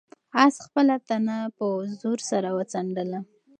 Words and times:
آس 0.43 0.55
خپله 0.65 0.95
تنه 1.07 1.37
په 1.57 1.65
زور 2.01 2.19
سره 2.29 2.49
وڅنډله. 2.57 3.19